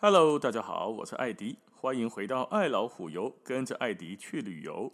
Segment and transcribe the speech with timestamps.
[0.00, 4.92] Hello，大家好，我是艾迪，欢迎回到爱老虎游，跟着艾迪去旅游。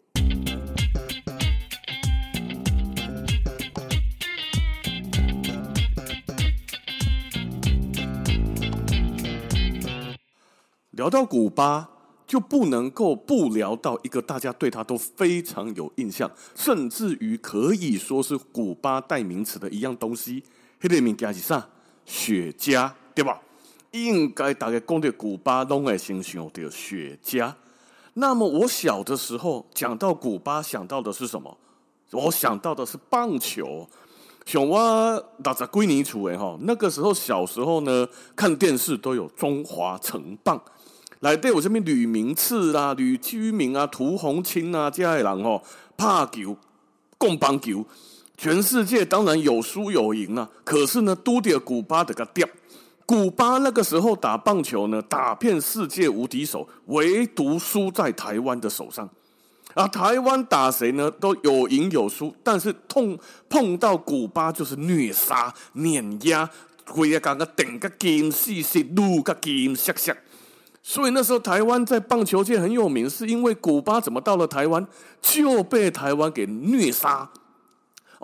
[10.93, 11.91] 聊到古巴，
[12.27, 20.43] 就不能够不聊到一个大家对他都非常有印象，甚至于可以说是古巴代名词的一样东西。
[20.81, 21.69] 那个名字是啥？
[22.07, 23.43] 雪茄，对吧？
[23.95, 27.53] 应该大概讲到古巴，拢会先想到雪茄。
[28.15, 31.57] 那么我小的时候讲到古巴，想到的是什么？
[32.11, 33.89] 我想到的是棒球。
[34.45, 40.61] 像我打在归你处哎哈，那个时候小时候呢，看电视都有中华城棒。
[41.21, 45.63] 来对我这边吕明次啦、吕居明啊、涂红青啊这些人哦，
[45.97, 46.57] 拍球、
[47.17, 47.87] 共棒球，
[48.37, 50.51] 全世界当然有输有赢啊。
[50.65, 52.47] 可是呢，都得古巴的个调。
[53.07, 59.09] 古巴那个时候打棒球呢，打遍世界无敌手，唯独输在台湾的手上。
[59.75, 66.49] 啊，台湾打谁呢，都有赢有输，但是痛碰到古巴就是虐杀、碾压，
[66.89, 70.17] 规个刚刚顶个金细细，撸个金削削。
[70.81, 74.87] 所以那时候台湾在棒球界很有名，是因为古巴怎么到了台湾
[75.21, 77.29] 就被台湾给虐杀。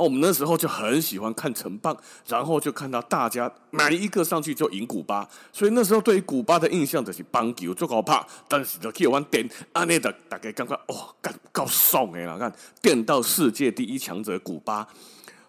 [0.03, 14.89] 我们那时候就很喜欢看城棒，然后就看到大家每一个上去就赢古巴，所以那时候对于古巴的印象就是棒球最好怕，但是就去玩电，安内的大概感觉哦，够够爽哎啦，看电到世界第一强者古巴，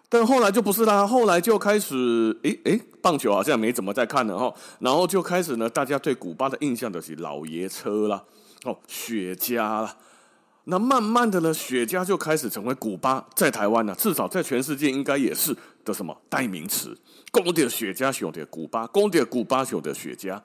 [0.08, 8.22] 但后来就不是啦，后来就开始诶诶，棒球好像没怎么在看了哈，然后就开始呢，大家对古巴的印象就是老爷车啦，
[8.64, 9.96] 哦，雪茄啦。
[10.64, 16.96] 那慢慢的呢，雪茄就开始成为古巴在台湾呢，至少在全世界应该也是的什么代名词。
[17.32, 20.40] 讲到雪茄，兄的古巴；讲到古巴，兄的雪茄。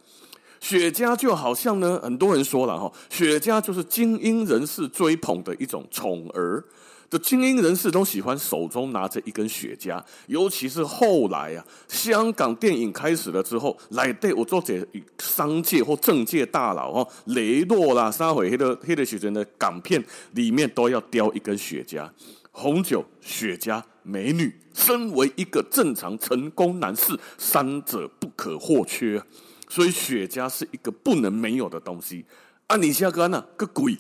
[0.59, 6.63] 雪茄就好像呢，很多人说了哈，雪茄就是精英人士追捧的一种宠儿。
[7.09, 14.86] 的精英人士都喜欢手中拿着一根雪茄，尤其是后来啊，香港电影开始了之后，来对我做这
[15.20, 22.09] 商界或政界大佬哦，雷诺啦、三回黑的黑的雪茄的港片里面都要叼一根雪茄，
[22.52, 29.21] 红酒、雪茄、美女，身为一个正常成功男士，三者不可或缺，
[29.70, 32.26] 所以雪茄是一个不能没有的东西。
[32.67, 33.45] 啊，你下个呢？
[33.55, 33.98] 个鬼！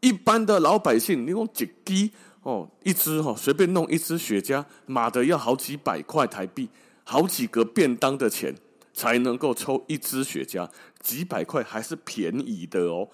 [0.00, 2.10] 一般的老百姓，你讲几滴？
[2.44, 6.68] 哦，一支哈、哦，随便弄一支雪茄，妈的要好几百块台币，
[7.02, 8.54] 好几个便当的钱
[8.92, 10.68] 才能够抽一支雪茄，
[11.00, 13.08] 几百块还是便宜的哦。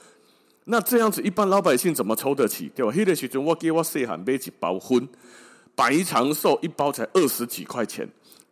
[0.64, 2.70] 那这样子，一般老百姓怎么抽得起？
[2.74, 2.92] 对吧？
[2.94, 5.08] 那个时阵我给我细汉买一包荤，
[5.76, 8.08] 白长寿一包才二十几块钱。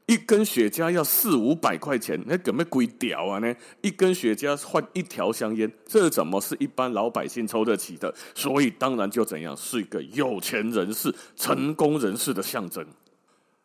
[0.09, 3.55] 一根雪茄要四五百块钱，那怎么鬼屌啊呢？
[3.83, 8.13] 一根雪茄换一条香烟，这怎么是一般老百姓抽得起的？
[8.35, 12.83] 所以当然就怎样，是一个有钱人士、成功人士的象征。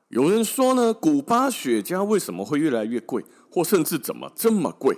[0.10, 4.98] 有人说呢，古巴雪茄为什么会越来越贵，或甚至怎么这么贵？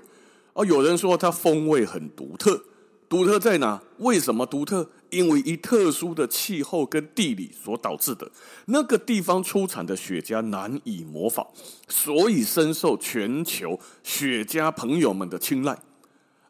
[0.54, 2.60] 哦，有人说它风味很独特。
[3.08, 3.80] 独特在哪？
[4.00, 4.90] 为什么独特？
[5.16, 8.30] 因为一特殊的气候跟地理所导致的，
[8.66, 11.48] 那个地方出产的雪茄难以模仿，
[11.88, 15.78] 所以深受全球雪茄朋友们的青睐。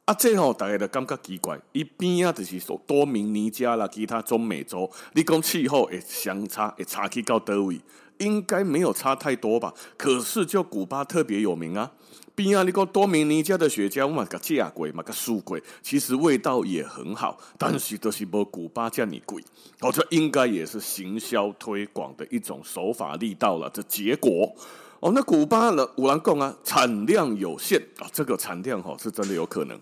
[0.05, 7.79] 啊，最后大家都感觉奇怪，一边啊就是说多明尼加啦，其他中美洲，你讲气候会相差会差去到德位？
[8.19, 9.73] 应该没有差太多吧？
[9.97, 11.91] 可是就古巴特别有名啊。
[12.35, 19.41] 边啊，你讲多米尼加的雪茄嘛，个价贵嘛，个输贵，其实味道也很好，但是都是没古巴这么贵。
[19.79, 24.53] 哦，这应该也是行销推广的一种手法力道了这结果。
[24.99, 25.87] 哦，那古巴呢？
[25.95, 29.79] 有人讲啊，产量有限啊，这个产量哈是真的有可能，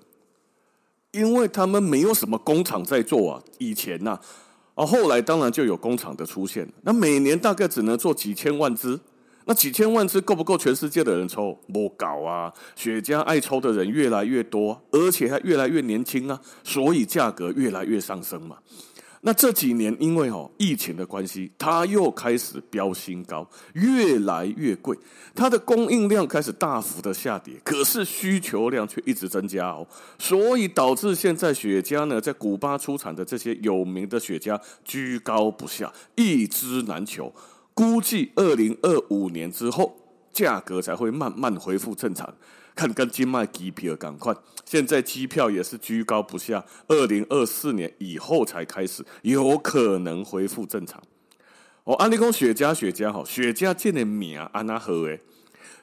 [1.09, 3.41] 因为他们没有什么工厂在做啊。
[3.57, 4.21] 以前呐，啊，
[4.75, 9.00] 而后来当然就有工厂的出现，那每年大概只能做几千万支。
[9.45, 11.51] 那几千万支够不够全世界的人抽？
[11.73, 12.50] 不搞啊！
[12.78, 18.56] 雪茄爱抽的人越来越多，而且还越来越年轻啊，所以价格越来越上升嘛。
[19.25, 24.98] 那这几年因为哦疫情的关系，它又开始飙新高，越来越贵。
[25.34, 29.88] 它的供应量开始大幅的下跌，可是需求量却一直增加哦，
[30.20, 37.34] 所以导致现在雪茄呢，在古巴出产的这些有名的雪茄居高不下，一枝难求。
[37.74, 39.96] 估计二零二五年之后，
[40.34, 42.31] 价格才会慢慢恢复正常。
[42.75, 44.36] 看跟金麦机票赶快，
[44.66, 46.66] 现在机票也是居高不下。
[46.88, 51.02] 二零二四年以后才开始有可能恢复正常。
[51.84, 55.20] 哦，安利讲雪茄，雪茄哈，雪茄这个名安那好诶。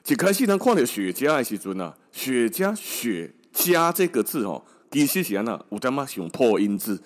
[0.07, 7.01] 一开始咱看到雪茄的时阵啊，雪茄雪茄这个字哦，其实是安那有点仔像破音字，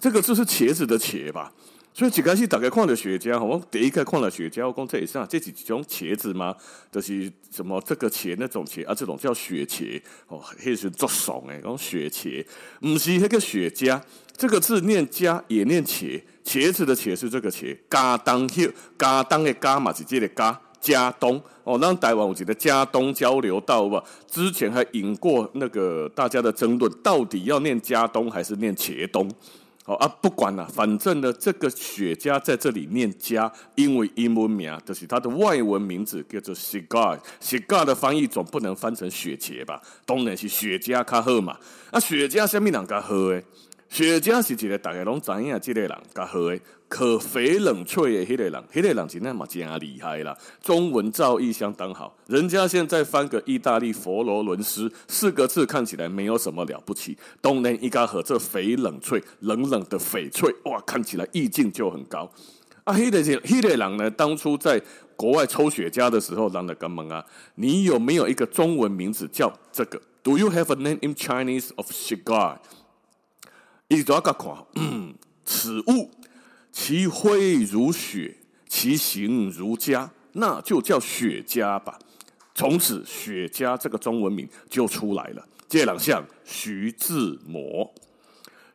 [0.00, 1.52] 这个字是茄子的茄吧？
[1.94, 5.26] 所以一开始大家看到雪茄，我第一个看到雪茄，我讲这也是啊？
[5.28, 6.54] 这是一种茄子吗？
[6.92, 8.94] 就是什么这个茄那种茄啊？
[8.94, 12.44] 这种叫雪茄哦，那是作怂诶，讲雪茄，
[12.80, 14.00] 不是那个雪茄，
[14.36, 21.78] 这个字念茄也念茄，茄子的茄是这个茄，加东去加东的加嘛是这个加加东哦。
[21.80, 29.28] 那台湾我记得加东交流道吧，之前还引过那个大家的争论，到底要念加东还是念茄东？
[29.88, 39.80] 哦啊，不管了，反正呢，这个雪茄在这里念茄，因为英文名就是它的外文名字叫做 cigar，cigar 的翻译总不能翻成雪茄吧？
[40.04, 41.56] 当然是雪茄较好嘛。
[41.90, 43.42] 啊，雪茄什么人较好诶？
[43.88, 52.14] 雪茄是一个大家拢知影，这个人较好诶，可肥冷翠的迄个人，迄个人真的嘛真厉害啦，中文造诣相当好。
[52.26, 57.16] 人家现在翻个意大利佛罗伦斯四个字，看起来没有什么了不起。
[57.40, 62.30] 东南一家和这肥冷翠，冷冷的翡翠，哇，看起来意境就很高。
[62.84, 64.80] 啊，迄个迄个人呢，当初在
[65.16, 67.24] 国外抽雪茄的时候，人就讲问啊，
[67.54, 72.58] 你有没有一个中文名字叫这个？Do you have a name in Chinese of cigar？
[73.88, 74.34] 一直要看，
[74.74, 75.14] 嗯，
[75.44, 76.10] 此物
[76.70, 78.36] 其灰如雪，
[78.68, 81.98] 其形如茄，那就叫雪茄吧。
[82.54, 85.48] 从此，雪茄这个中文名就出来了。
[85.68, 87.92] 这两像徐志摩，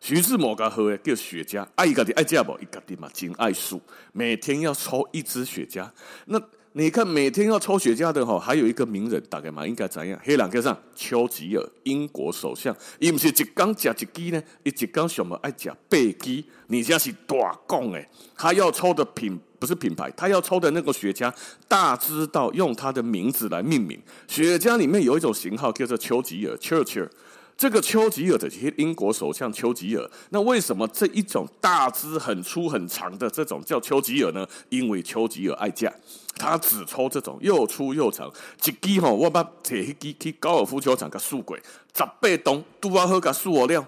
[0.02, 3.82] 徐志摩噶喝叫雪茄，爱家的爱家不，伊家的嘛真爱数，
[4.12, 5.90] 每天要抽一支雪茄，
[6.26, 6.42] 那。
[6.76, 10.20] 你看，每天要抽雪茄的哈，还有一个名人，大概嘛应该怎样？
[10.24, 16.44] 黑人叫上丘吉尔，英国首相，伊不是一缸夹一支呢，伊一缸什么爱夹八支？
[16.68, 17.36] 你家是大
[17.68, 21.32] 讲诶，他要抽的品不是品牌，他要抽的那个雪茄，
[21.68, 24.02] 大知道用他的名字来命名。
[24.28, 27.08] 雪茄里面有一种型号叫做丘吉尔 （Churchill）。
[27.56, 34.46] 这个丘吉尔的英国首相丘吉尔，那为什么这一种大枝很粗很长的这种叫丘吉尔呢？
[34.70, 35.94] 因为丘吉尔爱嫁，
[36.36, 38.32] 他只抽这种又粗又长。
[38.66, 43.86] 一支吼，我把这一支去高尔夫球场给输过，十八洞都要喝个树我料。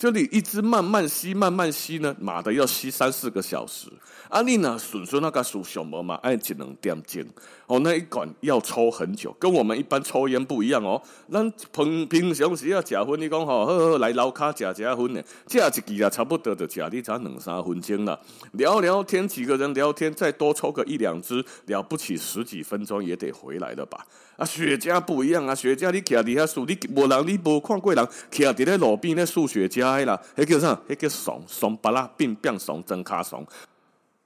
[0.00, 3.86] 就你一直慢慢吸，慢慢吸呢，妈的要吸三四个小时。
[4.30, 7.22] 啊，你呢，纯粹那个属小么嘛，爱只能点睛
[7.66, 7.78] 哦。
[7.80, 11.02] 那一管要抽很久，跟我们一般抽烟不一样哦。
[11.30, 18.18] 咱平平常时要食烟，你讲吼，好好来楼卡食食烟呢，食一支啊，差不多就食你才两三分钟了。
[18.52, 24.06] 聊聊天，几个人聊天，再多抽个一两支，了不起十几分钟也得回来了吧？
[24.36, 30.80] 啊，雪茄不一样啊，雪茄你徛底下数，你无人你无看过人徛伫咧路边咧数雪茄的啦，迄叫啥？
[30.88, 33.46] 迄叫怂怂巴拉变变怂真卡怂。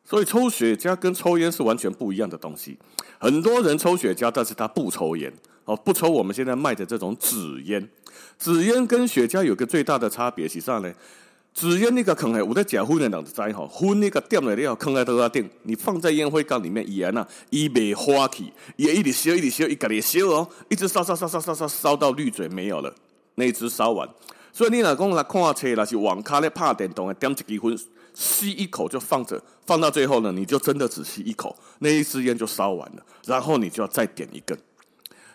[0.04, 2.78] 所以抽雪茄跟抽烟是完全不一样的东西。
[3.18, 5.32] 很多人抽雪茄，但是他不抽烟
[5.64, 7.88] 哦，不抽我们现在卖的这种纸烟。
[8.38, 10.92] 纸烟跟雪茄有个最大的差别是啥呢？
[11.54, 15.48] 纸烟那个坑哎，我在讲婚的人就知哈，婚那个点了料，坑在都要点。
[15.62, 22.92] 你放在烟灰缸里面，烟呐，一没花起，也一直烧，一直烧，一个里烧哦，一直烧烧烧烧烧烧烧到滤嘴没有了，
[23.36, 24.06] 那一支烧完。
[24.54, 27.78] 所以你老公来看车，那是网咖咧拍电动，点一支烟，
[28.14, 34.56] 吸一口就放着，放到最后呢，你就真的只吸一口，那一支烟就烧完了，然后你就要再点一根，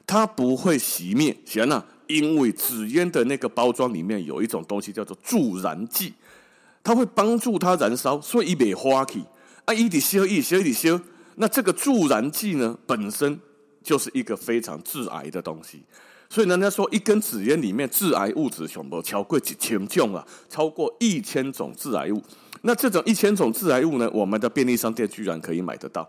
[0.08, 1.86] 它不会熄灭，行了。
[2.08, 6.14] 因为纸烟的那个包装里面有一种东西叫做助燃剂，
[6.82, 9.22] 它会帮助它燃烧，所以一别花气
[9.66, 11.00] 啊，一滴烧一滴烧一滴烧。
[11.36, 13.38] 那这个助燃剂呢，本身
[13.84, 15.84] 就是一个非常致癌的东西，
[16.30, 22.22] 所以人家说一根纸烟里面致癌物质全部超过几千种啊，超过一千种致癌物。
[22.62, 26.06] 那这种一千种致癌物呢，我们的便利商店居然可以买得到。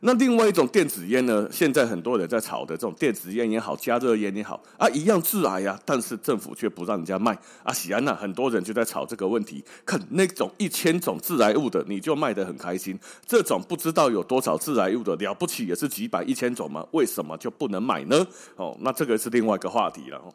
[0.00, 1.48] 那另外一种电子烟呢？
[1.50, 7.72] 现在很多人在炒的这种电子烟也好，加热烟也好啊，一样致癌啊，但是政府却不让人家卖啊。
[7.72, 18.26] 喜安娜，很多人就在炒这个问题，看那种一千种致癌物的，你就卖得很开心；这种不知道有多少致癌物的，了不起也是几百、一千种嘛，为什么就不能买呢？
[18.56, 20.18] 哦，那这个是另外一个话题了。
[20.18, 20.32] 哦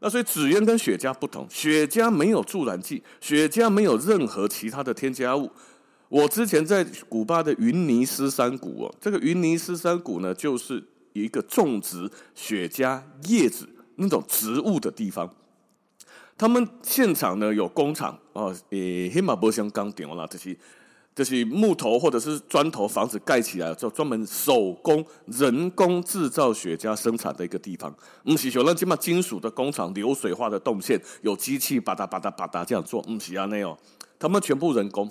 [0.00, 5.50] 那所以纸烟跟雪茄不同，雪茄没有助燃剂，雪茄没有任何其他的添加物。
[6.08, 15.28] 我之前在古巴的云尼斯山谷哦，这个云尼斯山谷呢，就是一个种植雪茄叶子那种植物的地方。
[16.38, 20.56] 他们现场呢有工厂哦，诶，黑马波箱钢点啦，这些
[21.14, 27.94] 这些木头或者是砖头房子盖起来，就专门手工人工制造雪茄生产的一个地方。
[28.24, 33.76] 不是像那起码金属的工厂，流水化的动线，有机器吧嗒吧嗒吧嗒这样做，不是啊，那样，
[34.18, 35.10] 他们全部人工。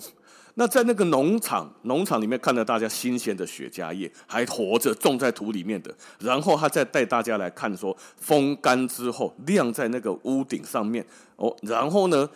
[0.58, 12.28] 那在那个农场，农场里面看到大家新鲜的雪茄叶还活着，种在土里面的，然后他再带大家来看，说风干之后晾在那个屋顶上面哦，然后呢，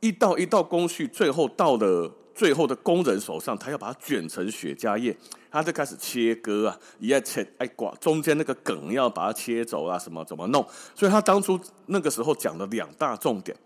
[0.00, 5.16] 一道一道工序，最后到了最后的工人手上，他要把它卷成雪茄叶，
[5.50, 10.62] 他就开始切割啊，一切哎刮，中间那个梗要把它切走啊，什么怎么弄？
[10.94, 13.56] 所以他当初那个时候讲了两大重点。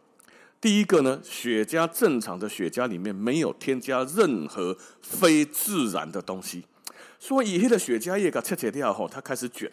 [0.62, 6.64] 第一个呢，雪茄正常的雪茄里面没有添加任何非自然的东西，
[7.18, 9.68] 所以黑的雪茄叶给切切掉后，它开始卷，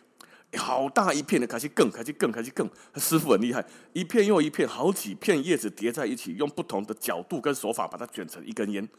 [0.58, 2.68] 好大一片的开始更，开始更，开始更。
[2.96, 8.90] 师傅很厉害，一片又一片，好几片叶子叠在一起，用不同的角度跟手法把它卷成一根烟。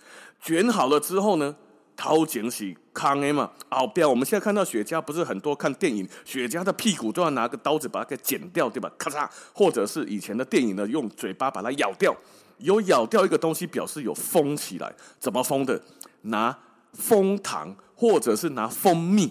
[0.40, 1.56] 卷好了之后呢，
[2.00, 4.08] 掏井洗康 A 嘛，好，不要！
[4.08, 8.90] 我们现在看到雪茄，不是很多看电影，雪茄的屁股都要拿个刀子把它给剪掉，对吧？
[8.96, 12.16] 咔嚓，或者是以前的电影呢，用嘴巴把它咬掉。
[12.56, 14.90] 有咬掉一个东西，表示有封起来。
[15.18, 15.78] 怎么封的？
[16.22, 16.58] 拿
[16.94, 19.30] 蜂糖，或者是拿蜂蜜。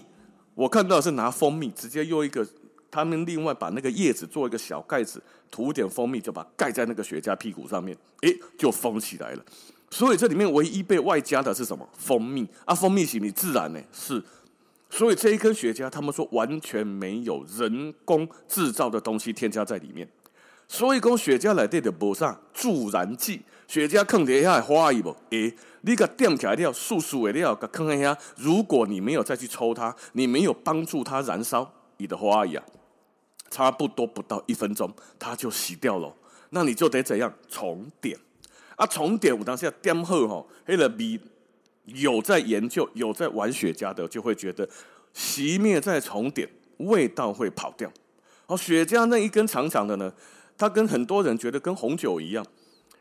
[0.54, 2.46] 我看到是拿蜂蜜，直接用一个，
[2.88, 9.44] 他们另外把那个叶子做一个小盖子，涂点蜂蜜，就把盖在那个雪茄屁股上面，诶，就封起来了。
[9.90, 11.88] 所以这里面唯一被外加的是什么？
[11.98, 13.80] 蜂蜜啊，蜂蜜是你自然呢？
[13.92, 14.22] 是。
[14.88, 20.08] 所以这一根雪茄，他们说完全没有人工制造的东西添加在里面。
[20.66, 25.14] 所以讲雪茄里面的无啥助燃剂，雪茄放底下花一不？
[25.30, 28.16] 诶，你个点起来了，素素的了，个放一下。
[28.36, 32.62] 如果你没有再去抽它，你没有帮助它燃烧，你的花一样，
[33.50, 36.14] 差不多不到一分钟，它就熄掉了。
[36.50, 38.18] 那你就得怎样重点？
[38.80, 41.20] 啊，重点我当下点好吼，那个味
[41.84, 44.66] 有在研究、有在玩雪茄的，就会觉得
[45.14, 47.92] 熄灭再重点，味道会跑掉。
[48.46, 50.10] 哦，雪茄那一根长长的呢，
[50.56, 52.42] 它跟很多人觉得跟红酒一样，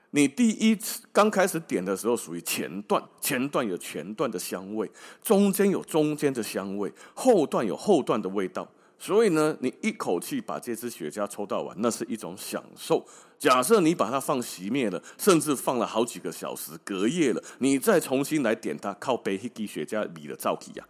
[0.10, 4.92] 你第一次刚开始点的时候属于前段，前段有前段的香味，
[5.24, 8.70] 中间有中间的香味，后段有后段的味道。
[9.02, 13.06] 所以呢，你一口气把这支雪茄抽到完，那是一种享受。
[13.38, 20.86] 假设你把它放熄灭了，甚至放了好几个小时，隔夜了，你再重新来点它，靠背一支雪茄米的造起呀，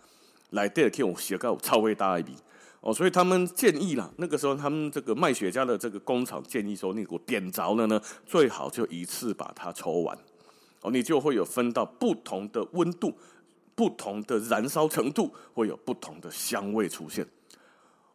[0.49, 2.33] 来点可以用雪糕超味大一笔
[2.81, 2.91] 哦。
[2.91, 10.17] 所以他们建议啦，那个时候他们这个卖雪茄的这个工厂建议说，你给我点着了呢，最好就一次把它抽完
[10.81, 13.15] 哦，你就会有分到不同的温度、
[13.75, 17.23] 不同的燃烧程度，会有不同的香味出现。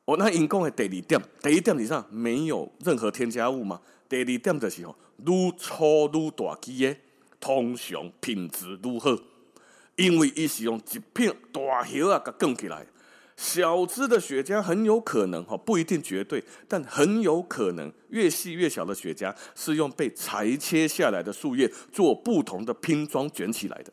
[0.06, 2.04] 哦，那因讲的第二点，第一点是啥？
[2.10, 3.80] 没有任何添加物嘛。
[4.08, 4.94] 第二点就是吼，
[5.24, 6.96] 愈粗愈大支的，
[7.40, 9.16] 通常品质愈好，
[9.96, 12.86] 因为伊是用一片大叶啊，给卷起来。
[13.36, 23.90] 小支的雪茄很有可能哈，不一定绝对，但很有可能越细越小的雪茄是用被裁切下来的树叶做不同的拼装卷起来的。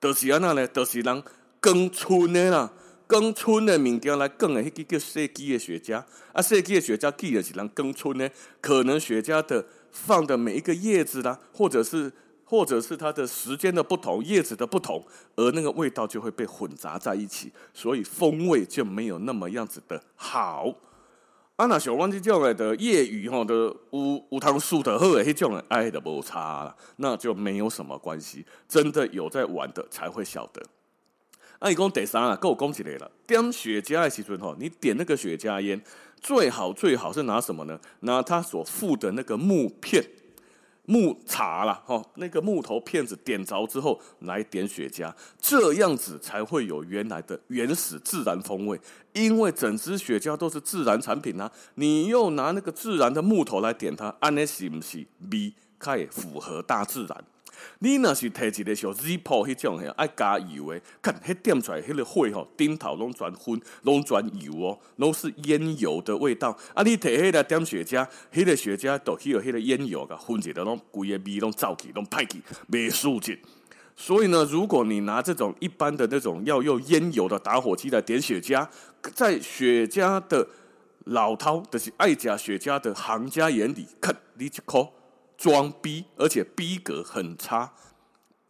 [0.00, 0.66] 就是安那呢？
[0.68, 1.22] 就是人
[1.60, 2.72] 耕春的啦。
[3.06, 8.28] 耕村的物件来耕的，迄个叫细枝的雪茄啊，细枝的雪茄记的是人耕村呢，
[8.60, 12.12] 可能雪茄的放的每一个叶子啦，或者是
[12.44, 15.04] 或者是它的时间的不同，叶子的不同，
[15.36, 20.72] 而那个味道就会被混杂在一起，所以风味就没有那么样子的好。
[21.56, 28.44] 啊，那小王这种的业余吼的有有通输的好的迄种爱的无差了，那就没有什么关系。
[28.68, 30.62] 真的有在玩的才会晓得。
[31.60, 33.10] 那你讲第三啊，够讲起来了。
[33.26, 35.80] 点雪茄的时阵吼，你点那个雪茄烟，
[36.20, 37.78] 最好最好是拿什么呢？
[38.00, 40.04] 拿它所附的那个木片、
[40.84, 48.78] 木茶啦，吼，那个木头片子点着之后来点雪茄，这样子才会有原来的原始自然风味。
[49.12, 57.24] 因为整支雪茄都是自然产品啊，你又拿那个自然的木头来点它，安尼是不是味可以符合大自然？
[57.78, 66.56] 你若是摕一个小 Zippo 迄种诶，爱加油诶，看迄点出来迄个火吼，顶头拢全熏，拢全油哦，拢是烟油的味道。
[66.74, 73.38] 啊，你摕迄个点雪茄，迄个雪茄都去有迄个烟油甲熏一个拢规个味拢走去，拢歹去，没素质。
[73.94, 78.68] 所以呢，如果你拿这种一般的那种要用烟油的打火机来点雪茄，
[79.14, 80.46] 在雪茄的
[81.04, 84.92] 老饕，就是爱食雪茄的行家眼里，看你一口。
[85.36, 87.72] 装逼，而且逼格很差，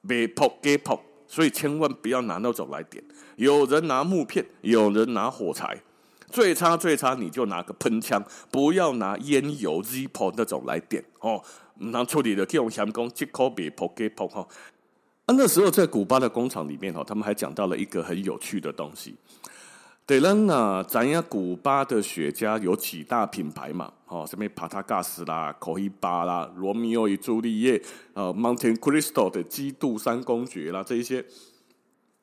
[0.02, 3.02] 没扑给扑，所以千万不要拿那种来点。
[3.37, 5.83] 有人拿木片，有人拿火柴，
[6.31, 11.43] 最差最差你就拿个喷枪，不要拿烟油 Zippo 那种来点哦。
[11.78, 14.47] 那处理的这种相公，即刻别扑给扑哈。
[15.26, 19.16] 啊，那时候在古巴的工厂里面哈，他们还讲到了一个很有趣的东西。
[20.07, 23.93] 对了，那咱呀，古巴的雪茄有几大品牌嘛？
[24.06, 27.82] 哦，什么帕塔嘎斯啦、口伊巴啦、罗密欧与朱丽叶、
[28.14, 31.25] 呃，Mountain Crystal 的基督山公爵啦，这一些，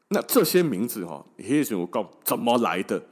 [0.07, 3.03] 那这些名字哈，也许我讲怎么来的？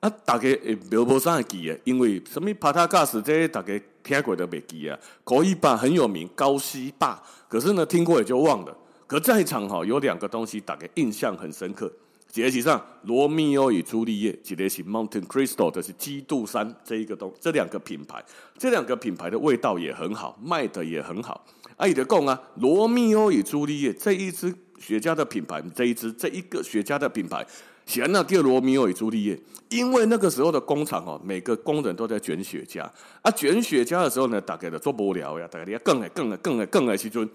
[0.00, 4.98] 啊，大家也没有啥记啊，因为什么帕塔嘎斯这些大家听过都没记啊。
[5.24, 8.76] 口伊巴很有名，高希霸，可是呢，听过也就忘了。
[9.06, 11.90] 可在场哈，有两个东西大家印象很深刻。
[12.30, 18.22] 节气上，罗密欧与朱丽叶，记得是 Mountain Crystal，就是基督山这一个东，这两个品牌，
[18.58, 21.44] 这两个品牌的味道也很好，卖的也很好。
[21.78, 27.44] 阿姨的讲啊，罗密欧与朱丽叶这一支雪茄的品牌，这一支这一个雪茄的品牌，
[27.86, 32.82] 显那叫罗密欧与朱丽叶，因为那个时候的工厂哦，每个工人都在卷雪茄，
[33.22, 37.26] 啊，卷雪茄的时候呢，大概的做不了呀，大概你要更爱更爱更爱更爱时阵。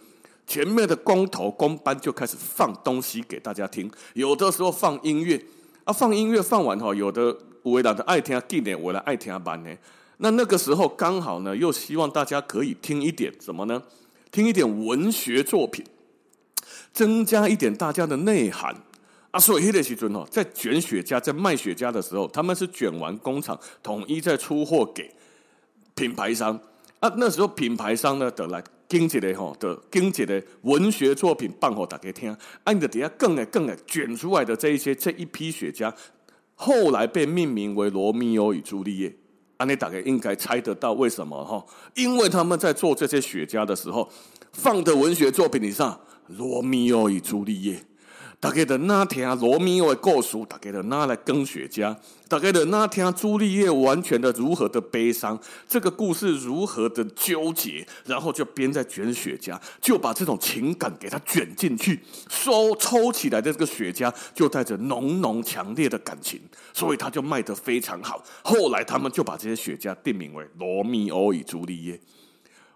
[0.46, 5.42] 前面的工头工班就开始放东西给大家听，有的时候放音乐
[5.86, 9.70] 啊，放音乐放完后，有的为了的爱听经典，为了爱听班呢。
[10.18, 13.82] 那那个时候刚好呢，又希望大家可以听一点什么呢？
[14.32, 15.84] 听一点文学作品，
[16.92, 18.76] 增加一点大家的内涵
[19.32, 19.40] 啊。
[19.40, 25.10] 所以那个时阵哦，在卷雪茄、在卖雪茄的时候，他们是卷完工厂统一再出货给
[25.96, 26.60] 品牌商
[27.00, 27.12] 啊。
[27.18, 28.62] 那时候品牌商呢得来。
[28.94, 35.92] 经济的吼的经济的文学作品放给大家听，按着底下更诶更诶卷出来的这一些这一批雪茄，
[36.54, 39.12] 后来被命名为罗密欧与朱丽叶。
[39.58, 41.66] 安尼大家应该猜得到为什么哈？
[41.96, 44.08] 因为他们在做这些雪茄的时候，
[44.52, 47.84] 放的文学作品里上罗密欧与朱丽叶。
[48.44, 51.96] 大家的那听罗密欧的故事，大家的拿来更雪茄，
[52.28, 61.98] 大家的那听朱丽叶完全的如何的悲伤，这个故事如何的纠结，然后就边在卷雪茄，就把这种情感给它卷进去，
[62.30, 66.38] 收抽起来的这个雪茄就带着浓浓强烈的感情，
[66.74, 68.22] 所以它就卖得非常好。
[68.44, 71.98] 后来他们就把这些雪茄定名为罗密欧与朱丽叶。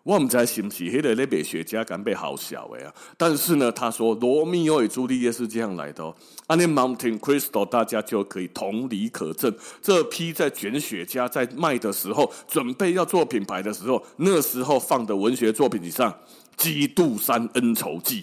[0.08, 2.94] 我们在是不是迄个咧卖雪茄敢被好笑的呀？
[3.18, 6.16] 但是呢，他说罗密欧与朱丽叶是这样来的哦。
[6.48, 16.10] 安尼 Mountain Crystal，大家就可以同理可证，这批在卷雪茄在卖的时候，准备要做品牌的时候，那时候放的文学作品上，
[16.56, 18.22] 《基督山恩仇记》。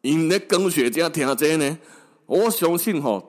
[0.00, 1.78] 因咧跟雪茄听这呢，
[2.26, 3.22] 我相信哈，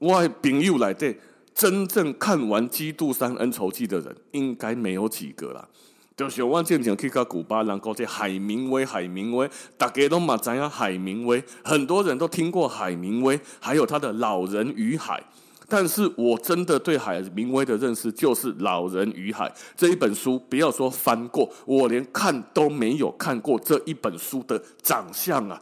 [0.00, 1.14] 我的朋友来的
[1.54, 5.68] 真正看完《基督山恩仇记》的人，应该没有几个了。
[6.16, 15.18] 就是我之前去到古巴，人讲这海明威，海明威，大家都嘛知影海明威，很多人都听过海明威，还有他的《老人与海》。
[15.66, 25.58] 但是我真的对海明威的认识，就是《老人与海》这一本书，不要说翻过，我连看都没有看过这一本书的长相啊。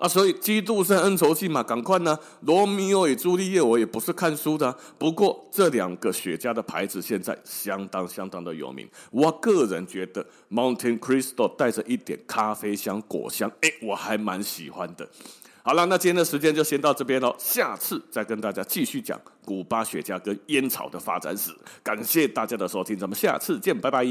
[0.00, 8.88] 啊，所以《基督山恩仇记》嘛，赶快呢，《罗密欧与朱丽叶》我也不是看书的，不过这两个雪茄的牌子现在相当相当的有名。
[9.10, 15.06] 我个人觉得 Monte Cristo 带着一点咖啡香、果香，哎，我还蛮喜欢的。
[15.62, 21.54] 好了，那今天的时间就先到这边喽，下次再跟大家继续讲古巴雪茄跟烟草的发展史。
[21.82, 24.02] 感谢大家的收听，咱们下次见，拜拜。